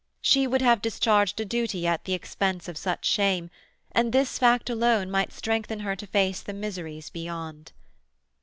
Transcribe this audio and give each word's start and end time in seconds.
She 0.19 0.47
would 0.47 0.63
have 0.63 0.81
discharged 0.81 1.39
a 1.39 1.45
duty 1.45 1.85
at 1.85 2.05
the 2.05 2.13
expense 2.15 2.67
of 2.67 2.75
such 2.75 3.05
shame, 3.05 3.51
and 3.91 4.11
this 4.11 4.39
fact 4.39 4.67
alone 4.67 5.11
might 5.11 5.31
strengthen 5.31 5.81
her 5.81 5.95
to 5.95 6.07
face 6.07 6.41
the 6.41 6.53
miseries 6.53 7.11
beyond. 7.11 7.71